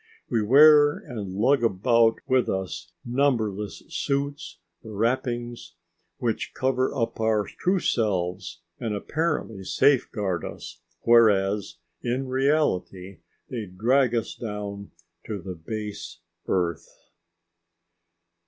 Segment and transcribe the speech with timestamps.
[0.31, 5.75] We wear and lug about with us numberless suits, wrappings,
[6.17, 13.19] which cover up our true selves and apparently safeguard us, whereas in reality
[13.51, 14.89] they drag us down
[15.27, 16.87] to the base earth.